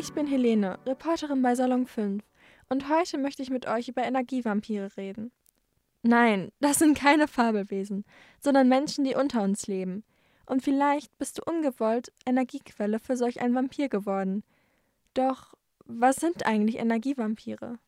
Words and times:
Ich 0.00 0.14
bin 0.14 0.26
Helene, 0.26 0.78
Reporterin 0.86 1.42
bei 1.42 1.54
Salon 1.54 1.84
5 1.84 2.24
und 2.70 2.88
heute 2.88 3.18
möchte 3.18 3.42
ich 3.42 3.50
mit 3.50 3.68
euch 3.68 3.88
über 3.88 4.02
Energievampire 4.02 4.96
reden. 4.96 5.30
Nein, 6.02 6.52
das 6.58 6.78
sind 6.78 6.96
keine 6.96 7.28
Fabelwesen, 7.28 8.06
sondern 8.40 8.70
Menschen, 8.70 9.04
die 9.04 9.14
unter 9.14 9.42
uns 9.42 9.66
leben. 9.66 10.02
Und 10.46 10.62
vielleicht 10.62 11.18
bist 11.18 11.36
du 11.36 11.42
ungewollt 11.42 12.14
Energiequelle 12.24 12.98
für 12.98 13.14
solch 13.14 13.42
ein 13.42 13.54
Vampir 13.54 13.90
geworden. 13.90 14.42
Doch 15.12 15.52
was 15.84 16.16
sind 16.16 16.46
eigentlich 16.46 16.78
Energievampire? 16.78 17.78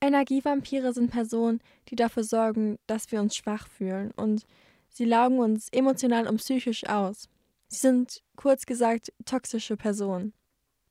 Energievampire 0.00 0.92
sind 0.92 1.10
Personen, 1.10 1.60
die 1.88 1.96
dafür 1.96 2.22
sorgen, 2.22 2.78
dass 2.86 3.10
wir 3.10 3.20
uns 3.20 3.34
schwach 3.34 3.66
fühlen 3.66 4.12
und 4.12 4.46
sie 4.90 5.06
laugen 5.06 5.40
uns 5.40 5.70
emotional 5.70 6.28
und 6.28 6.36
psychisch 6.36 6.86
aus. 6.88 7.28
Sie 7.66 7.78
sind, 7.78 8.22
kurz 8.36 8.64
gesagt, 8.64 9.12
toxische 9.24 9.76
Personen. 9.76 10.34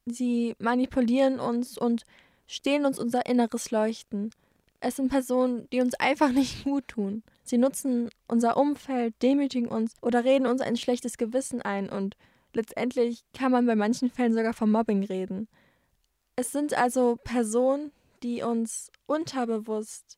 Sie 0.09 0.55
manipulieren 0.57 1.39
uns 1.39 1.77
und 1.77 2.05
stehlen 2.47 2.85
uns 2.85 2.97
unser 2.97 3.25
inneres 3.25 3.71
Leuchten. 3.71 4.31
Es 4.79 4.95
sind 4.95 5.09
Personen, 5.09 5.67
die 5.71 5.81
uns 5.81 5.95
einfach 5.95 6.31
nicht 6.31 6.63
gut 6.63 6.87
tun. 6.87 7.23
Sie 7.43 7.57
nutzen 7.57 8.09
unser 8.27 8.57
Umfeld, 8.57 9.13
demütigen 9.21 9.67
uns 9.67 9.95
oder 10.01 10.23
reden 10.23 10.47
uns 10.47 10.61
ein 10.61 10.77
schlechtes 10.77 11.17
Gewissen 11.17 11.61
ein 11.61 11.89
und 11.89 12.15
letztendlich 12.53 13.23
kann 13.33 13.51
man 13.51 13.65
bei 13.65 13.75
manchen 13.75 14.09
Fällen 14.09 14.33
sogar 14.33 14.53
vom 14.53 14.71
Mobbing 14.71 15.03
reden. 15.03 15.47
Es 16.37 16.51
sind 16.51 16.73
also 16.73 17.17
Personen, 17.23 17.91
die 18.23 18.43
uns 18.43 18.91
unterbewusst 19.07 20.17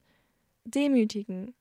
demütigen. 0.66 1.56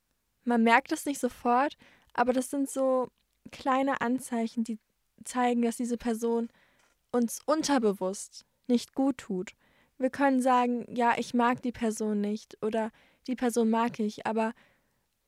Man 0.44 0.62
merkt 0.62 0.92
es 0.92 1.06
nicht 1.06 1.20
sofort, 1.20 1.76
aber 2.12 2.32
das 2.32 2.50
sind 2.50 2.68
so 2.68 3.08
kleine 3.52 4.00
Anzeichen, 4.00 4.64
die 4.64 4.78
zeigen, 5.24 5.62
dass 5.62 5.76
diese 5.76 5.96
Person 5.96 6.48
uns 7.10 7.40
unterbewusst 7.46 8.44
nicht 8.66 8.94
gut 8.94 9.18
tut. 9.18 9.52
Wir 9.98 10.10
können 10.10 10.40
sagen, 10.40 10.84
ja, 10.94 11.14
ich 11.16 11.34
mag 11.34 11.62
die 11.62 11.72
Person 11.72 12.20
nicht 12.20 12.56
oder 12.62 12.90
die 13.26 13.34
Person 13.34 13.70
mag 13.70 13.98
ich, 13.98 14.26
aber 14.26 14.52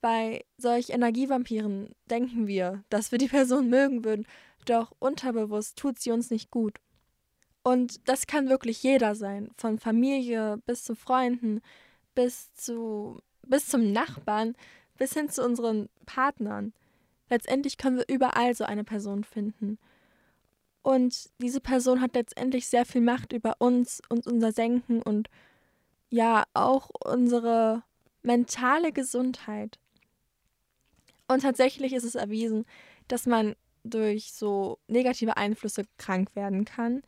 bei 0.00 0.44
solch 0.56 0.90
Energievampiren 0.90 1.94
denken 2.06 2.46
wir, 2.46 2.84
dass 2.88 3.12
wir 3.12 3.18
die 3.18 3.28
Person 3.28 3.68
mögen 3.68 4.04
würden, 4.04 4.26
doch 4.64 4.92
unterbewusst 4.98 5.76
tut 5.76 5.98
sie 5.98 6.10
uns 6.10 6.30
nicht 6.30 6.50
gut. 6.50 6.78
Und 7.62 8.08
das 8.08 8.26
kann 8.26 8.48
wirklich 8.48 8.82
jeder 8.82 9.14
sein, 9.14 9.50
von 9.56 9.78
Familie 9.78 10.58
bis 10.64 10.84
zu 10.84 10.94
Freunden, 10.94 11.60
bis 12.14 12.52
zu 12.54 13.20
bis 13.42 13.66
zum 13.66 13.92
Nachbarn, 13.92 14.54
bis 14.96 15.12
hin 15.14 15.28
zu 15.28 15.44
unseren 15.44 15.88
Partnern. 16.06 16.72
Letztendlich 17.28 17.76
können 17.76 17.96
wir 17.96 18.08
überall 18.08 18.54
so 18.54 18.64
eine 18.64 18.84
Person 18.84 19.24
finden. 19.24 19.78
Und 20.82 21.30
diese 21.38 21.60
Person 21.60 22.00
hat 22.00 22.14
letztendlich 22.14 22.66
sehr 22.68 22.86
viel 22.86 23.02
Macht 23.02 23.32
über 23.32 23.56
uns 23.58 24.00
und 24.08 24.26
unser 24.26 24.52
Senken 24.52 25.02
und 25.02 25.28
ja 26.08 26.44
auch 26.54 26.90
unsere 27.04 27.82
mentale 28.22 28.92
Gesundheit. 28.92 29.78
Und 31.28 31.42
tatsächlich 31.42 31.92
ist 31.92 32.04
es 32.04 32.14
erwiesen, 32.14 32.64
dass 33.08 33.26
man 33.26 33.54
durch 33.84 34.32
so 34.32 34.78
negative 34.88 35.36
Einflüsse 35.36 35.84
krank 35.96 36.34
werden 36.34 36.64
kann. 36.64 37.02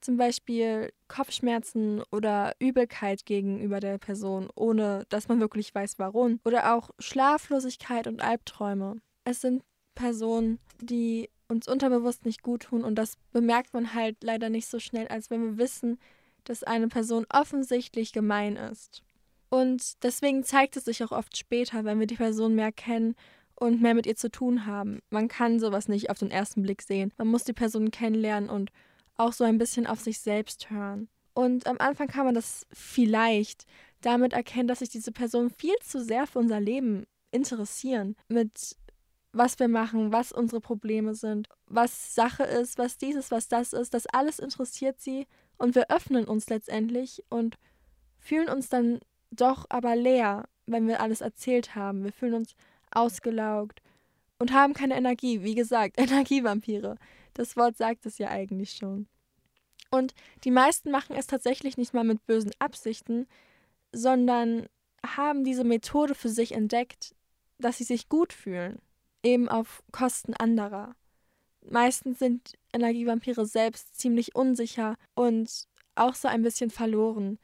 Zum 0.00 0.16
Beispiel 0.16 0.92
Kopfschmerzen 1.08 2.02
oder 2.10 2.54
Übelkeit 2.58 3.24
gegenüber 3.24 3.80
der 3.80 3.98
Person, 3.98 4.50
ohne 4.54 5.06
dass 5.08 5.28
man 5.28 5.40
wirklich 5.40 5.74
weiß 5.74 5.98
warum. 5.98 6.40
Oder 6.44 6.74
auch 6.74 6.90
Schlaflosigkeit 6.98 8.06
und 8.08 8.20
Albträume. 8.20 8.96
Es 9.24 9.40
sind 9.40 9.62
Personen, 9.94 10.58
die 10.80 11.30
uns 11.52 11.68
unterbewusst 11.68 12.24
nicht 12.24 12.42
gut 12.42 12.64
tun 12.64 12.82
und 12.82 12.96
das 12.96 13.16
bemerkt 13.32 13.72
man 13.72 13.94
halt 13.94 14.16
leider 14.22 14.48
nicht 14.50 14.66
so 14.66 14.78
schnell, 14.80 15.06
als 15.08 15.30
wenn 15.30 15.42
wir 15.42 15.58
wissen, 15.58 15.98
dass 16.44 16.64
eine 16.64 16.88
Person 16.88 17.26
offensichtlich 17.32 18.12
gemein 18.12 18.56
ist. 18.56 19.02
Und 19.48 20.02
deswegen 20.02 20.44
zeigt 20.44 20.76
es 20.76 20.86
sich 20.86 21.04
auch 21.04 21.12
oft 21.12 21.36
später, 21.36 21.84
wenn 21.84 22.00
wir 22.00 22.06
die 22.06 22.16
Person 22.16 22.54
mehr 22.54 22.72
kennen 22.72 23.14
und 23.54 23.80
mehr 23.80 23.94
mit 23.94 24.06
ihr 24.06 24.16
zu 24.16 24.30
tun 24.30 24.66
haben. 24.66 25.00
Man 25.10 25.28
kann 25.28 25.60
sowas 25.60 25.88
nicht 25.88 26.10
auf 26.10 26.18
den 26.18 26.30
ersten 26.30 26.62
Blick 26.62 26.82
sehen. 26.82 27.12
Man 27.18 27.28
muss 27.28 27.44
die 27.44 27.52
Person 27.52 27.90
kennenlernen 27.90 28.50
und 28.50 28.70
auch 29.16 29.32
so 29.32 29.44
ein 29.44 29.58
bisschen 29.58 29.86
auf 29.86 30.00
sich 30.00 30.18
selbst 30.18 30.70
hören. 30.70 31.08
Und 31.34 31.66
am 31.66 31.76
Anfang 31.78 32.08
kann 32.08 32.24
man 32.24 32.34
das 32.34 32.66
vielleicht 32.72 33.66
damit 34.00 34.32
erkennen, 34.32 34.68
dass 34.68 34.80
sich 34.80 34.88
diese 34.88 35.12
Person 35.12 35.50
viel 35.50 35.74
zu 35.82 36.02
sehr 36.02 36.26
für 36.26 36.38
unser 36.38 36.60
Leben 36.60 37.04
interessieren. 37.30 38.16
Mit 38.28 38.76
was 39.32 39.58
wir 39.58 39.68
machen, 39.68 40.12
was 40.12 40.30
unsere 40.30 40.60
Probleme 40.60 41.14
sind, 41.14 41.48
was 41.66 42.14
Sache 42.14 42.44
ist, 42.44 42.78
was 42.78 42.98
dieses, 42.98 43.30
was 43.30 43.48
das 43.48 43.72
ist, 43.72 43.94
das 43.94 44.06
alles 44.06 44.38
interessiert 44.38 45.00
sie 45.00 45.26
und 45.56 45.74
wir 45.74 45.90
öffnen 45.90 46.26
uns 46.26 46.50
letztendlich 46.50 47.24
und 47.30 47.56
fühlen 48.18 48.48
uns 48.48 48.68
dann 48.68 49.00
doch 49.30 49.64
aber 49.70 49.96
leer, 49.96 50.48
wenn 50.66 50.86
wir 50.86 51.00
alles 51.00 51.22
erzählt 51.22 51.74
haben. 51.74 52.04
Wir 52.04 52.12
fühlen 52.12 52.34
uns 52.34 52.54
ausgelaugt 52.90 53.80
und 54.38 54.52
haben 54.52 54.74
keine 54.74 54.96
Energie. 54.96 55.42
Wie 55.42 55.54
gesagt, 55.54 55.94
Energievampire. 55.98 56.96
Das 57.34 57.56
Wort 57.56 57.78
sagt 57.78 58.04
es 58.04 58.18
ja 58.18 58.28
eigentlich 58.28 58.72
schon. 58.72 59.06
Und 59.90 60.14
die 60.44 60.50
meisten 60.50 60.90
machen 60.90 61.16
es 61.16 61.26
tatsächlich 61.26 61.78
nicht 61.78 61.94
mal 61.94 62.04
mit 62.04 62.26
bösen 62.26 62.52
Absichten, 62.58 63.26
sondern 63.92 64.66
haben 65.04 65.44
diese 65.44 65.64
Methode 65.64 66.14
für 66.14 66.28
sich 66.28 66.52
entdeckt, 66.52 67.14
dass 67.58 67.78
sie 67.78 67.84
sich 67.84 68.08
gut 68.08 68.32
fühlen 68.32 68.80
eben 69.22 69.48
auf 69.48 69.82
Kosten 69.92 70.34
anderer. 70.34 70.94
Meistens 71.68 72.18
sind 72.18 72.54
Energievampire 72.72 73.46
selbst 73.46 73.98
ziemlich 73.98 74.34
unsicher 74.34 74.96
und 75.14 75.66
auch 75.94 76.14
so 76.14 76.28
ein 76.28 76.42
bisschen 76.42 76.70
verloren 76.70 77.38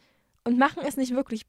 und 0.44 0.58
machen 0.58 0.82
es 0.84 0.96
nicht 0.96 1.14
wirklich 1.14 1.42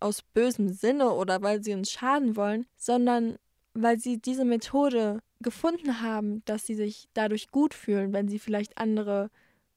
aus 0.00 0.22
bösem 0.22 0.68
Sinne 0.68 1.10
oder 1.12 1.42
weil 1.42 1.62
sie 1.62 1.74
uns 1.74 1.90
schaden 1.90 2.36
wollen, 2.36 2.66
sondern 2.76 3.36
weil 3.74 3.98
sie 3.98 4.18
diese 4.18 4.44
Methode 4.44 5.20
gefunden 5.40 6.00
haben, 6.00 6.42
dass 6.44 6.66
sie 6.66 6.74
sich 6.74 7.08
dadurch 7.14 7.50
gut 7.50 7.74
fühlen, 7.74 8.12
wenn 8.12 8.28
sie 8.28 8.38
vielleicht 8.38 8.78
andere 8.78 9.30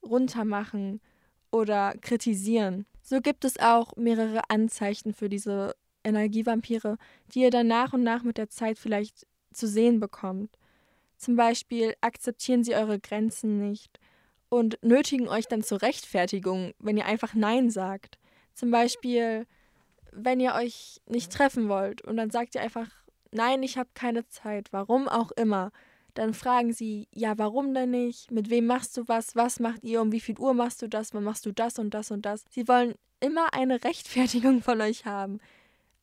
runtermachen 0.04 1.02
oder 1.52 1.96
kritisieren. 2.02 2.86
So 3.02 3.22
gibt 3.22 3.46
es 3.46 3.60
auch 3.60 3.96
mehrere 3.96 4.50
Anzeichen 4.50 5.14
für 5.14 5.30
diese 5.30 5.76
Energievampire, 6.04 6.98
die 7.34 7.42
ihr 7.42 7.52
dann 7.52 7.68
nach 7.68 7.94
und 7.94 8.04
nach 8.04 8.24
mit 8.24 8.38
der 8.38 8.50
Zeit 8.50 8.78
vielleicht 8.78 9.26
zu 9.58 9.68
sehen 9.68 10.00
bekommt. 10.00 10.58
Zum 11.18 11.36
Beispiel 11.36 11.96
akzeptieren 12.02 12.64
sie 12.64 12.76
eure 12.76 13.00
Grenzen 13.00 13.58
nicht 13.58 14.00
und 14.50 14.78
nötigen 14.82 15.28
euch 15.28 15.48
dann 15.48 15.64
zur 15.64 15.82
Rechtfertigung, 15.82 16.74
wenn 16.80 16.98
ihr 16.98 17.06
einfach 17.06 17.34
Nein 17.34 17.70
sagt. 17.70 18.18
Zum 18.54 18.72
Beispiel, 18.72 19.46
wenn 20.12 20.40
ihr 20.40 20.54
euch 20.54 21.02
nicht 21.08 21.32
treffen 21.32 21.70
wollt 21.70 22.02
und 22.02 22.18
dann 22.18 22.30
sagt 22.30 22.56
ihr 22.56 22.62
einfach, 22.62 22.90
nein, 23.32 23.64
ich 23.64 23.78
habe 23.78 23.90
keine 23.94 24.28
Zeit, 24.28 24.72
warum 24.72 25.08
auch 25.08 25.32
immer. 25.32 25.72
Dann 26.14 26.34
fragen 26.34 26.74
sie, 26.74 27.08
ja, 27.14 27.38
warum 27.38 27.74
denn 27.74 27.92
nicht? 27.92 28.32
Mit 28.32 28.50
wem 28.50 28.66
machst 28.66 28.98
du 28.98 29.08
was? 29.08 29.36
Was 29.36 29.60
macht 29.60 29.84
ihr? 29.84 30.02
Um 30.02 30.12
wie 30.12 30.20
viel 30.20 30.38
Uhr 30.40 30.54
machst 30.54 30.82
du 30.82 30.88
das? 30.88 31.14
Wann 31.14 31.24
machst 31.24 31.46
du 31.46 31.52
das 31.52 31.78
und 31.78 31.94
das 31.94 32.10
und 32.10 32.26
das? 32.26 32.46
Sie 32.50 32.68
wollen 32.68 32.96
immer 33.20 33.54
eine 33.54 33.84
Rechtfertigung 33.84 34.62
von 34.64 34.82
euch 34.82 35.06
haben. 35.06 35.40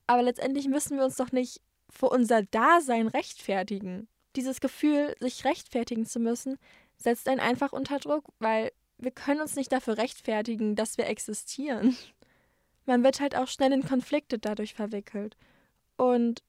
Aber 0.07 0.21
letztendlich 0.21 0.67
müssen 0.67 0.97
wir 0.97 1.03
uns 1.03 1.17
doch 1.17 1.31
nicht 1.31 1.61
für 1.95 2.09
unser 2.09 2.43
Dasein 2.43 3.07
rechtfertigen. 3.07 4.07
Dieses 4.35 4.59
Gefühl, 4.59 5.15
sich 5.19 5.45
rechtfertigen 5.45 6.05
zu 6.05 6.19
müssen, 6.19 6.57
setzt 6.97 7.27
einen 7.29 7.39
einfach 7.39 7.71
unter 7.71 7.99
Druck, 7.99 8.25
weil 8.39 8.71
wir 8.97 9.11
können 9.11 9.41
uns 9.41 9.55
nicht 9.55 9.71
dafür 9.71 9.97
rechtfertigen, 9.97 10.75
dass 10.75 10.97
wir 10.97 11.07
existieren. 11.07 11.95
Man 12.85 13.03
wird 13.03 13.19
halt 13.19 13.35
auch 13.35 13.47
schnell 13.47 13.71
in 13.71 13.83
Konflikte 13.83 14.37
dadurch 14.37 14.75
verwickelt 14.75 15.37
und 15.97 16.43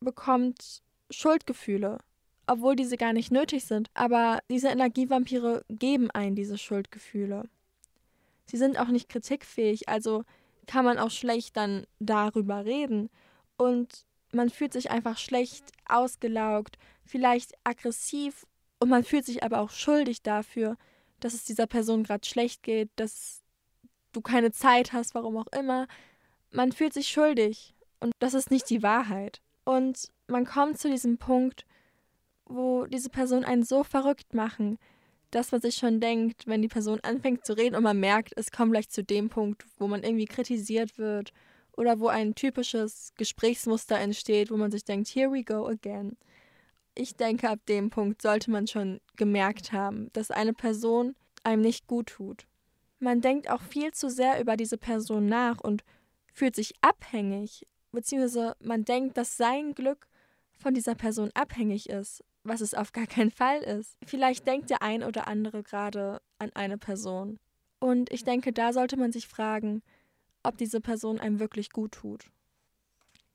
bekommt 0.00 0.82
Schuldgefühle, 1.10 1.98
obwohl 2.46 2.76
diese 2.76 2.96
gar 2.96 3.12
nicht 3.12 3.30
nötig 3.30 3.64
sind. 3.64 3.88
Aber 3.94 4.40
diese 4.50 4.68
Energievampire 4.68 5.64
geben 5.70 6.10
einen 6.10 6.36
diese 6.36 6.58
Schuldgefühle. 6.58 7.48
Sie 8.46 8.58
sind 8.58 8.78
auch 8.78 8.88
nicht 8.88 9.08
kritikfähig, 9.08 9.88
also 9.88 10.24
kann 10.66 10.84
man 10.84 10.98
auch 10.98 11.10
schlecht 11.10 11.56
dann 11.56 11.86
darüber 11.98 12.64
reden. 12.64 13.08
Und 13.56 14.04
man 14.34 14.50
fühlt 14.50 14.72
sich 14.72 14.90
einfach 14.90 15.18
schlecht, 15.18 15.64
ausgelaugt, 15.86 16.78
vielleicht 17.04 17.52
aggressiv 17.64 18.46
und 18.80 18.88
man 18.88 19.04
fühlt 19.04 19.24
sich 19.24 19.42
aber 19.42 19.60
auch 19.60 19.70
schuldig 19.70 20.22
dafür, 20.22 20.76
dass 21.20 21.34
es 21.34 21.44
dieser 21.44 21.66
Person 21.66 22.04
gerade 22.04 22.26
schlecht 22.26 22.62
geht, 22.62 22.90
dass 22.96 23.42
du 24.12 24.20
keine 24.20 24.52
Zeit 24.52 24.92
hast, 24.92 25.14
warum 25.14 25.36
auch 25.36 25.46
immer. 25.58 25.86
Man 26.50 26.72
fühlt 26.72 26.92
sich 26.92 27.08
schuldig 27.08 27.74
und 28.00 28.12
das 28.18 28.34
ist 28.34 28.50
nicht 28.50 28.68
die 28.70 28.82
Wahrheit. 28.82 29.40
Und 29.64 30.08
man 30.28 30.44
kommt 30.44 30.78
zu 30.78 30.90
diesem 30.90 31.16
Punkt, 31.18 31.64
wo 32.44 32.84
diese 32.86 33.08
Person 33.08 33.44
einen 33.44 33.64
so 33.64 33.84
verrückt 33.84 34.34
machen, 34.34 34.78
dass 35.30 35.50
man 35.50 35.60
sich 35.60 35.76
schon 35.76 36.00
denkt, 36.00 36.46
wenn 36.46 36.62
die 36.62 36.68
Person 36.68 37.00
anfängt 37.00 37.44
zu 37.46 37.56
reden 37.56 37.74
und 37.74 37.82
man 37.82 37.98
merkt, 37.98 38.32
es 38.36 38.50
kommt 38.50 38.72
gleich 38.72 38.88
zu 38.88 39.02
dem 39.02 39.30
Punkt, 39.30 39.64
wo 39.78 39.88
man 39.88 40.02
irgendwie 40.02 40.26
kritisiert 40.26 40.98
wird 40.98 41.32
oder 41.76 42.00
wo 42.00 42.08
ein 42.08 42.34
typisches 42.34 43.12
Gesprächsmuster 43.16 43.98
entsteht, 43.98 44.50
wo 44.50 44.56
man 44.56 44.70
sich 44.70 44.84
denkt, 44.84 45.08
here 45.08 45.30
we 45.32 45.42
go 45.42 45.66
again. 45.66 46.16
Ich 46.94 47.16
denke, 47.16 47.50
ab 47.50 47.60
dem 47.68 47.90
Punkt 47.90 48.22
sollte 48.22 48.50
man 48.50 48.66
schon 48.66 49.00
gemerkt 49.16 49.72
haben, 49.72 50.10
dass 50.12 50.30
eine 50.30 50.52
Person 50.52 51.16
einem 51.42 51.62
nicht 51.62 51.86
gut 51.86 52.06
tut. 52.06 52.46
Man 53.00 53.20
denkt 53.20 53.50
auch 53.50 53.62
viel 53.62 53.92
zu 53.92 54.08
sehr 54.08 54.40
über 54.40 54.56
diese 54.56 54.78
Person 54.78 55.26
nach 55.26 55.60
und 55.60 55.84
fühlt 56.32 56.54
sich 56.56 56.72
abhängig, 56.80 57.66
beziehungsweise 57.92 58.56
man 58.60 58.84
denkt, 58.84 59.16
dass 59.16 59.36
sein 59.36 59.74
Glück 59.74 60.06
von 60.56 60.74
dieser 60.74 60.94
Person 60.94 61.30
abhängig 61.34 61.88
ist, 61.90 62.24
was 62.44 62.60
es 62.60 62.74
auf 62.74 62.92
gar 62.92 63.06
keinen 63.06 63.30
Fall 63.30 63.60
ist. 63.60 63.96
Vielleicht 64.06 64.46
denkt 64.46 64.70
der 64.70 64.82
ein 64.82 65.02
oder 65.02 65.28
andere 65.28 65.62
gerade 65.62 66.20
an 66.38 66.50
eine 66.54 66.78
Person. 66.78 67.38
Und 67.80 68.10
ich 68.12 68.24
denke, 68.24 68.52
da 68.52 68.72
sollte 68.72 68.96
man 68.96 69.12
sich 69.12 69.28
fragen, 69.28 69.82
ob 70.44 70.56
diese 70.56 70.80
Person 70.80 71.18
einem 71.18 71.40
wirklich 71.40 71.70
gut 71.70 71.92
tut. 71.92 72.30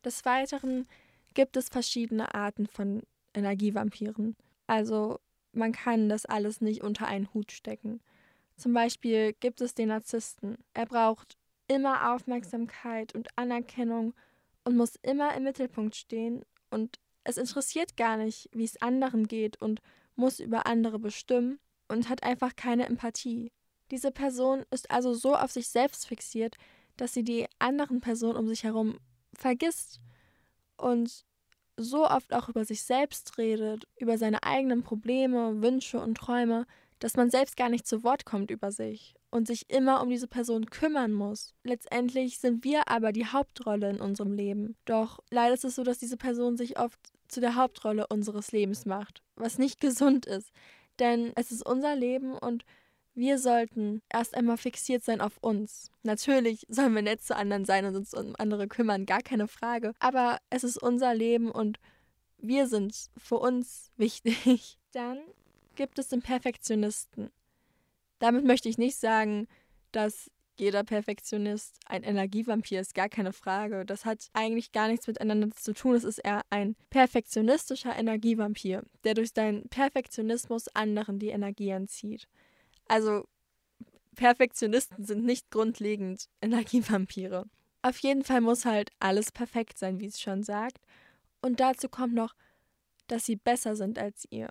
Des 0.06 0.24
Weiteren 0.26 0.88
gibt 1.34 1.58
es 1.58 1.70
verschiedene 1.70 2.34
Arten 2.34 2.68
von 2.68 3.04
Energievampiren. 3.34 4.36
Also 4.68 5.20
man 5.52 5.72
kann 5.72 6.10
das 6.10 6.26
alles 6.26 6.62
nicht 6.62 6.84
unter 6.84 7.08
einen 7.08 7.34
Hut 7.34 7.52
stecken. 7.52 8.02
Zum 8.56 8.74
Beispiel 8.74 9.34
gibt 9.34 9.62
es 9.62 9.74
den 9.74 9.90
Narzissten. 9.90 10.58
Er 10.74 10.86
braucht 10.86 11.38
immer 11.68 12.14
Aufmerksamkeit 12.14 13.14
und 13.16 13.28
Anerkennung 13.36 14.14
und 14.64 14.76
muss 14.76 14.96
immer 15.02 15.36
im 15.36 15.44
Mittelpunkt 15.44 15.96
stehen 15.96 16.44
und 16.70 17.00
es 17.24 17.38
interessiert 17.38 17.98
gar 17.98 18.18
nicht, 18.18 18.50
wie 18.54 18.64
es 18.64 18.82
anderen 18.82 19.28
geht 19.28 19.62
und 19.62 19.82
muss 20.16 20.40
über 20.40 20.66
andere 20.66 21.00
bestimmen 21.00 21.60
und 21.88 22.10
hat 22.10 22.24
einfach 22.24 22.56
keine 22.56 22.86
Empathie. 22.86 23.52
Diese 23.92 24.12
Person 24.12 24.66
ist 24.72 24.92
also 24.92 25.14
so 25.14 25.36
auf 25.36 25.52
sich 25.52 25.68
selbst 25.70 26.08
fixiert, 26.08 26.56
dass 27.00 27.14
sie 27.14 27.24
die 27.24 27.48
anderen 27.60 28.02
Personen 28.02 28.38
um 28.38 28.48
sich 28.48 28.64
herum 28.64 29.00
vergisst 29.34 30.00
und 30.78 31.26
so 31.78 32.06
oft 32.06 32.34
auch 32.34 32.50
über 32.50 32.66
sich 32.66 32.84
selbst 32.84 33.38
redet, 33.38 33.88
über 33.98 34.18
seine 34.18 34.44
eigenen 34.44 34.84
Probleme, 34.84 35.62
Wünsche 35.62 36.00
und 36.00 36.16
Träume, 36.16 36.66
dass 37.00 37.16
man 37.16 37.30
selbst 37.30 37.56
gar 37.56 37.70
nicht 37.70 37.88
zu 37.88 38.04
Wort 38.04 38.26
kommt 38.26 38.52
über 38.52 38.72
sich 38.72 39.16
und 39.32 39.48
sich 39.48 39.70
immer 39.70 40.02
um 40.02 40.10
diese 40.10 40.28
Person 40.28 40.66
kümmern 40.66 41.14
muss. 41.14 41.54
Letztendlich 41.64 42.40
sind 42.40 42.64
wir 42.64 42.90
aber 42.90 43.14
die 43.14 43.28
Hauptrolle 43.28 43.90
in 43.90 44.02
unserem 44.02 44.34
Leben. 44.34 44.76
Doch 44.86 45.20
leider 45.30 45.54
ist 45.54 45.64
es 45.64 45.76
so, 45.76 45.84
dass 45.84 46.00
diese 46.00 46.18
Person 46.18 46.58
sich 46.58 46.78
oft 46.78 47.00
zu 47.30 47.40
der 47.40 47.56
Hauptrolle 47.56 48.08
unseres 48.08 48.52
Lebens 48.52 48.86
macht, 48.86 49.22
was 49.36 49.58
nicht 49.58 49.80
gesund 49.82 50.26
ist. 50.26 50.52
Denn 51.00 51.32
es 51.36 51.52
ist 51.52 51.66
unser 51.66 51.96
Leben 51.96 52.34
und 52.34 52.66
wir 53.16 53.38
sollten 53.38 54.02
erst 54.12 54.36
einmal 54.36 54.58
fixiert 54.58 55.04
sein 55.04 55.22
auf 55.22 55.38
uns. 55.42 55.92
Natürlich 56.04 56.66
sollen 56.70 56.94
wir 56.94 57.02
nett 57.02 57.22
zu 57.22 57.36
anderen 57.36 57.66
sein 57.66 57.86
und 57.86 57.96
uns 57.96 58.14
um 58.14 58.36
andere 58.38 58.68
kümmern, 58.68 59.06
gar 59.06 59.22
keine 59.22 59.48
Frage. 59.48 59.94
Aber 60.00 60.40
es 60.50 60.64
ist 60.64 60.82
unser 60.82 61.14
Leben 61.14 61.52
und 61.52 61.80
wir 62.38 62.68
sind 62.68 63.10
für 63.18 63.38
uns 63.38 63.92
wichtig. 63.98 64.78
Dann 64.94 65.20
gibt 65.76 66.00
es 66.00 66.08
den 66.08 66.22
Perfektionisten. 66.22 67.30
Damit 68.20 68.46
möchte 68.46 68.70
ich 68.70 68.78
nicht 68.78 68.98
sagen, 68.98 69.48
dass 69.92 70.30
jeder 70.60 70.84
Perfektionist 70.84 71.80
ein 71.86 72.04
Energievampir 72.04 72.82
ist, 72.82 72.94
gar 72.94 73.08
keine 73.08 73.32
Frage. 73.32 73.86
Das 73.86 74.06
hat 74.06 74.28
eigentlich 74.34 74.72
gar 74.72 74.90
nichts 74.90 75.08
miteinander 75.08 75.50
zu 75.52 75.74
tun. 75.74 75.96
Es 75.96 76.04
ist 76.04 76.20
eher 76.20 76.42
ein 76.50 76.76
perfektionistischer 76.90 77.98
Energievampir, 77.98 78.84
der 79.06 79.14
durch 79.14 79.32
seinen 79.34 79.70
Perfektionismus 79.70 80.68
anderen 80.76 81.18
die 81.18 81.30
Energie 81.30 81.70
entzieht. 81.70 82.28
Also 82.90 83.26
Perfektionisten 84.16 85.06
sind 85.06 85.24
nicht 85.24 85.50
grundlegend 85.50 86.28
Energievampire. 86.42 87.46
Auf 87.82 87.98
jeden 88.00 88.26
Fall 88.26 88.42
muss 88.42 88.66
halt 88.66 88.92
alles 89.00 89.32
perfekt 89.32 89.78
sein, 89.78 90.02
wie 90.02 90.08
es 90.08 90.20
schon 90.20 90.44
sagt. 90.44 90.80
Und 91.42 91.62
dazu 91.62 91.88
kommt 91.88 92.14
noch, 92.14 92.36
dass 93.08 93.26
sie 93.26 93.38
besser 93.38 93.78
sind 93.78 93.98
als 93.98 94.28
ihr. 94.30 94.50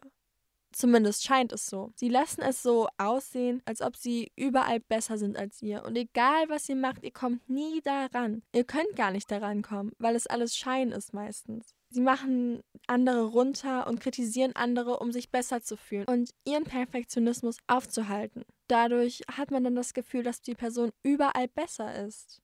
Zumindest 0.72 1.24
scheint 1.24 1.52
es 1.52 1.66
so. 1.66 1.92
Sie 1.96 2.08
lassen 2.08 2.42
es 2.42 2.62
so 2.62 2.88
aussehen, 2.98 3.62
als 3.64 3.82
ob 3.82 3.96
sie 3.96 4.32
überall 4.36 4.80
besser 4.80 5.18
sind 5.18 5.36
als 5.36 5.60
ihr. 5.60 5.84
Und 5.84 5.96
egal, 5.96 6.48
was 6.48 6.68
ihr 6.68 6.76
macht, 6.76 7.02
ihr 7.04 7.10
kommt 7.10 7.48
nie 7.48 7.80
daran. 7.82 8.42
Ihr 8.54 8.64
könnt 8.64 8.94
gar 8.96 9.10
nicht 9.10 9.30
daran 9.30 9.62
kommen, 9.62 9.92
weil 9.98 10.14
es 10.14 10.26
alles 10.26 10.56
Schein 10.56 10.92
ist 10.92 11.12
meistens. 11.12 11.74
Sie 11.90 12.00
machen 12.00 12.62
andere 12.86 13.24
runter 13.24 13.86
und 13.86 14.00
kritisieren 14.00 14.54
andere, 14.54 14.98
um 14.98 15.10
sich 15.10 15.30
besser 15.30 15.62
zu 15.62 15.76
fühlen 15.76 16.04
und 16.06 16.30
ihren 16.44 16.64
Perfektionismus 16.64 17.58
aufzuhalten. 17.66 18.44
Dadurch 18.66 19.22
hat 19.32 19.50
man 19.50 19.64
dann 19.64 19.74
das 19.74 19.94
Gefühl, 19.94 20.22
dass 20.22 20.42
die 20.42 20.54
Person 20.54 20.90
überall 21.02 21.48
besser 21.48 22.06
ist. 22.06 22.42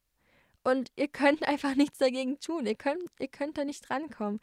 Und 0.63 0.91
ihr 0.97 1.09
könnt 1.09 1.43
einfach 1.49 1.75
nichts 1.75 1.99
dagegen 1.99 2.41
tun. 2.41 2.67
Ihr 2.67 2.75
könnt, 2.75 3.05
ihr 3.19 3.29
könnt 3.29 3.59
da 3.59 3.65
nicht 3.65 3.91
rankommen, 3.91 4.41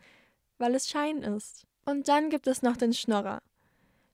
weil 0.59 0.75
es 0.75 0.88
Schein 0.88 1.24
ist. 1.24 1.65
Und 1.86 2.07
dann 2.07 2.30
gibt 2.30 2.45
es 2.45 2.62
noch 2.62 2.77
den 2.77 2.94
Schnorrer. 2.94 3.42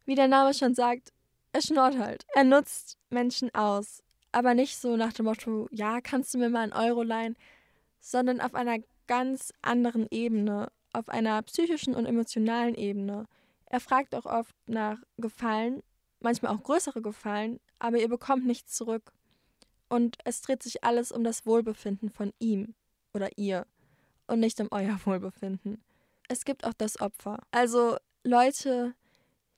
Wie 0.05 0.15
der 0.15 0.29
Name 0.29 0.53
schon 0.53 0.73
sagt, 0.73 1.11
er 1.51 1.61
schnurrt 1.61 1.97
halt. 1.97 2.25
Er 2.33 2.45
nutzt 2.45 2.97
Menschen 3.09 3.53
aus. 3.53 4.03
Aber 4.31 4.53
nicht 4.53 4.77
so 4.77 4.95
nach 4.95 5.11
dem 5.11 5.25
Motto, 5.25 5.67
ja, 5.71 5.99
kannst 5.99 6.33
du 6.33 6.37
mir 6.37 6.49
mal 6.49 6.61
einen 6.61 6.73
Euro 6.73 7.03
leihen, 7.03 7.35
sondern 7.99 8.39
auf 8.39 8.55
einer 8.55 8.77
ganz 9.07 9.53
anderen 9.61 10.07
Ebene 10.11 10.69
auf 10.93 11.09
einer 11.09 11.41
psychischen 11.43 11.95
und 11.95 12.05
emotionalen 12.05 12.75
Ebene. 12.75 13.25
Er 13.65 13.79
fragt 13.79 14.15
auch 14.15 14.25
oft 14.25 14.55
nach 14.67 14.97
Gefallen, 15.17 15.83
manchmal 16.19 16.55
auch 16.55 16.63
größere 16.63 17.01
Gefallen, 17.01 17.59
aber 17.79 17.99
ihr 17.99 18.07
bekommt 18.07 18.45
nichts 18.45 18.75
zurück. 18.75 19.11
Und 19.89 20.17
es 20.25 20.41
dreht 20.41 20.63
sich 20.63 20.83
alles 20.83 21.11
um 21.11 21.23
das 21.23 21.45
Wohlbefinden 21.45 22.09
von 22.09 22.33
ihm 22.39 22.75
oder 23.13 23.37
ihr 23.37 23.65
und 24.27 24.39
nicht 24.39 24.59
um 24.59 24.67
euer 24.71 24.99
Wohlbefinden. 25.05 25.83
Es 26.27 26.45
gibt 26.45 26.65
auch 26.65 26.73
das 26.73 26.99
Opfer. 26.99 27.39
Also 27.51 27.97
Leute, 28.23 28.93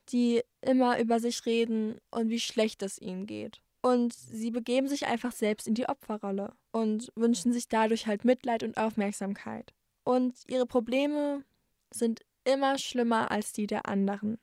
die 0.10 0.42
immer 0.62 1.00
über 1.00 1.20
sich 1.20 1.46
reden 1.46 2.00
und 2.12 2.30
wie 2.30 2.40
schlecht 2.40 2.84
es 2.84 3.00
ihnen 3.00 3.26
geht. 3.26 3.62
Und 3.82 4.14
sie 4.14 4.52
begeben 4.52 4.88
sich 4.88 5.08
einfach 5.08 5.32
selbst 5.32 5.66
in 5.66 5.74
die 5.74 5.88
Opferrolle 5.88 6.54
und 6.72 7.12
wünschen 7.16 7.54
sich 7.54 7.70
dadurch 7.70 8.08
halt 8.08 8.26
Mitleid 8.26 8.64
und 8.64 8.78
Aufmerksamkeit 8.78 9.74
und 10.04 10.36
ihre 10.48 10.66
Probleme 10.66 11.44
sind 11.92 12.22
immer 12.44 12.78
schlimmer 12.78 13.32
als 13.32 13.54
die 13.54 13.68
der 13.68 13.88
anderen. 13.88 14.40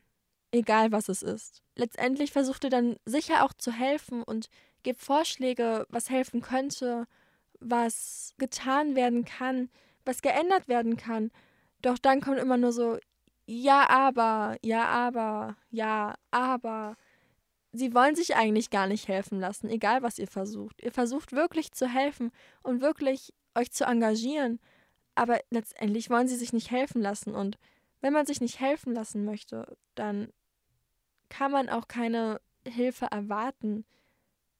Egal 0.51 0.91
was 0.91 1.09
es 1.09 1.21
ist. 1.21 1.61
Letztendlich 1.75 2.31
versucht 2.31 2.63
er 2.63 2.69
dann 2.69 2.95
sicher 3.05 3.43
auch 3.43 3.53
zu 3.53 3.71
helfen 3.71 4.23
und 4.23 4.49
gibt 4.83 5.01
Vorschläge, 5.01 5.85
was 5.89 6.09
helfen 6.09 6.41
könnte, 6.41 7.05
was 7.59 8.33
getan 8.37 8.95
werden 8.95 9.25
kann, 9.25 9.69
was 10.05 10.21
geändert 10.21 10.67
werden 10.67 10.95
kann. 10.95 11.31
Doch 11.81 11.97
dann 11.97 12.21
kommt 12.21 12.39
immer 12.39 12.57
nur 12.57 12.71
so, 12.71 12.97
ja, 13.45 13.89
aber, 13.89 14.57
ja, 14.61 14.85
aber, 14.85 15.55
ja, 15.69 16.15
aber. 16.31 16.95
Sie 17.73 17.93
wollen 17.93 18.15
sich 18.15 18.35
eigentlich 18.35 18.69
gar 18.69 18.87
nicht 18.87 19.07
helfen 19.07 19.39
lassen, 19.39 19.69
egal 19.69 20.01
was 20.01 20.19
ihr 20.19 20.27
versucht. 20.27 20.81
Ihr 20.81 20.91
versucht 20.91 21.33
wirklich 21.33 21.71
zu 21.71 21.87
helfen 21.87 22.31
und 22.63 22.81
wirklich 22.81 23.33
euch 23.55 23.71
zu 23.71 23.85
engagieren. 23.85 24.59
Aber 25.17 25.39
letztendlich 25.49 26.09
wollen 26.09 26.27
sie 26.27 26.35
sich 26.35 26.53
nicht 26.53 26.69
helfen 26.69 27.01
lassen. 27.01 27.33
Und 27.33 27.57
wenn 28.01 28.13
man 28.13 28.25
sich 28.25 28.39
nicht 28.39 28.59
helfen 28.59 28.93
lassen 28.93 29.25
möchte, 29.25 29.77
dann 29.95 30.31
kann 31.29 31.51
man 31.51 31.69
auch 31.69 31.87
keine 31.87 32.39
Hilfe 32.65 33.07
erwarten. 33.09 33.85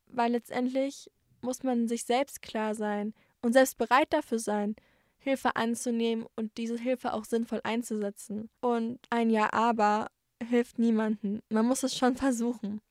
Weil 0.07 0.31
letztendlich 0.31 1.11
muss 1.41 1.63
man 1.63 1.87
sich 1.87 2.05
selbst 2.05 2.41
klar 2.41 2.73
sein 2.73 3.13
und 3.41 3.53
selbst 3.53 3.77
bereit 3.77 4.11
dafür 4.11 4.39
sein, 4.39 4.75
Hilfe 5.19 5.55
anzunehmen 5.55 6.25
und 6.35 6.57
diese 6.57 6.77
Hilfe 6.77 7.13
auch 7.13 7.25
sinnvoll 7.25 7.61
einzusetzen. 7.63 8.49
Und 8.59 8.99
ein 9.09 9.29
Ja 9.29 9.53
aber 9.53 10.09
hilft 10.43 10.79
niemandem. 10.79 11.41
Man 11.49 11.67
muss 11.67 11.83
es 11.83 11.95
schon 11.95 12.15
versuchen. 12.15 12.81